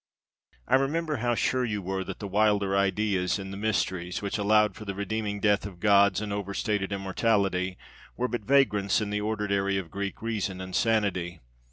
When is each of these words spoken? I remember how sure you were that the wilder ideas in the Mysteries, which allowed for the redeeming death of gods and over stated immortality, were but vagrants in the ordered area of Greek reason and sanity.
I 0.67 0.77
remember 0.77 1.17
how 1.17 1.35
sure 1.35 1.63
you 1.63 1.79
were 1.83 2.03
that 2.05 2.17
the 2.17 2.27
wilder 2.27 2.75
ideas 2.75 3.37
in 3.37 3.51
the 3.51 3.55
Mysteries, 3.55 4.19
which 4.19 4.39
allowed 4.39 4.73
for 4.75 4.83
the 4.83 4.95
redeeming 4.95 5.39
death 5.39 5.63
of 5.63 5.79
gods 5.79 6.21
and 6.21 6.33
over 6.33 6.55
stated 6.55 6.91
immortality, 6.91 7.77
were 8.17 8.27
but 8.27 8.41
vagrants 8.41 8.99
in 8.99 9.11
the 9.11 9.21
ordered 9.21 9.51
area 9.51 9.79
of 9.79 9.91
Greek 9.91 10.23
reason 10.23 10.59
and 10.59 10.75
sanity. 10.75 11.39